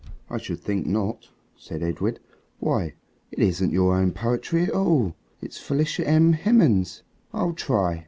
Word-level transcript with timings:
"I 0.31 0.39
should 0.39 0.59
think 0.61 0.87
not," 0.87 1.29
said 1.55 1.83
Edred. 1.83 2.19
"Why, 2.57 2.95
it 3.31 3.37
isn't 3.37 3.71
your 3.71 3.95
own 3.95 4.13
poetry 4.13 4.63
at 4.63 4.71
all. 4.71 5.15
It's 5.43 5.59
Felicia 5.59 6.07
M. 6.07 6.33
Hemans'. 6.33 7.03
I'll 7.33 7.53
try." 7.53 7.99